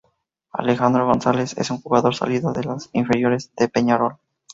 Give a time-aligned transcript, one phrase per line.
[0.53, 4.15] Alejandro González es un jugador salido de las inferiores de Peñarol.